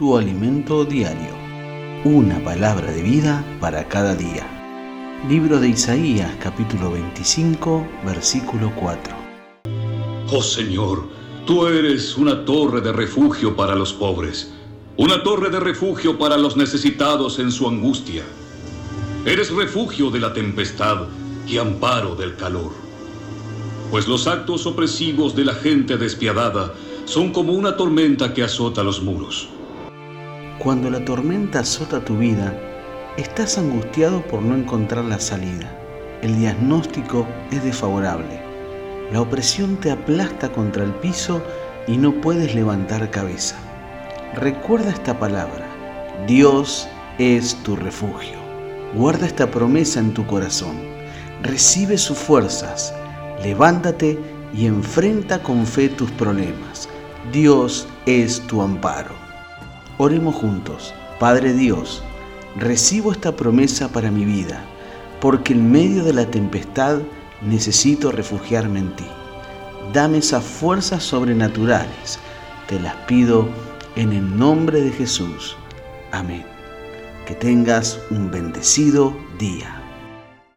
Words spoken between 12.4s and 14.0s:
torre de refugio para los